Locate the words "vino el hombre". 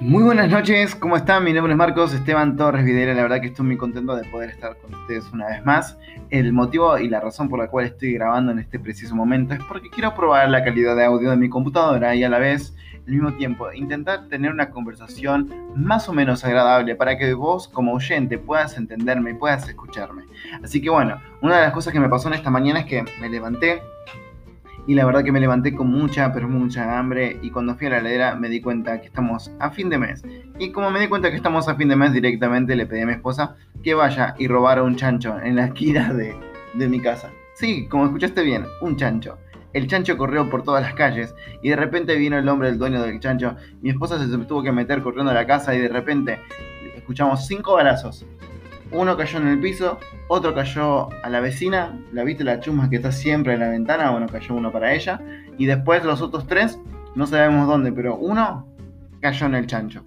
42.16-42.68